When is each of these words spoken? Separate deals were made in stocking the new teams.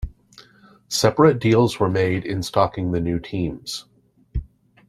Separate 0.89 1.37
deals 1.37 1.79
were 1.79 1.87
made 1.87 2.25
in 2.25 2.41
stocking 2.41 2.91
the 2.91 2.99
new 2.99 3.19
teams. 3.19 3.85